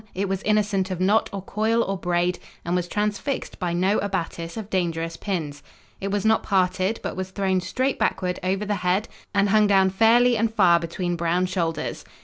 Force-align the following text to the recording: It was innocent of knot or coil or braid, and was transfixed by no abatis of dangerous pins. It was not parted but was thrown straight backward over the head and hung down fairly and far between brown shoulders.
It 0.15 0.27
was 0.27 0.41
innocent 0.41 0.89
of 0.89 0.99
knot 0.99 1.29
or 1.31 1.43
coil 1.43 1.83
or 1.83 1.95
braid, 1.95 2.39
and 2.65 2.75
was 2.75 2.87
transfixed 2.87 3.59
by 3.59 3.71
no 3.73 3.99
abatis 3.99 4.57
of 4.57 4.67
dangerous 4.71 5.15
pins. 5.15 5.61
It 5.99 6.09
was 6.09 6.25
not 6.25 6.41
parted 6.41 6.99
but 7.03 7.15
was 7.15 7.29
thrown 7.29 7.61
straight 7.61 7.99
backward 7.99 8.39
over 8.41 8.65
the 8.65 8.73
head 8.81 9.07
and 9.35 9.49
hung 9.49 9.67
down 9.67 9.91
fairly 9.91 10.35
and 10.37 10.51
far 10.51 10.79
between 10.79 11.15
brown 11.15 11.45
shoulders. 11.45 12.03